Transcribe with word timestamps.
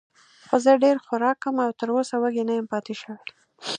خو 0.47 0.55
زه 0.65 0.71
ډېر 0.83 0.97
خوراک 1.05 1.37
کوم 1.43 1.55
او 1.65 1.71
تراوسه 1.79 2.15
وږی 2.19 2.43
نه 2.47 2.53
یم 2.57 2.65
پاتې 2.73 2.93
شوی. 3.01 3.19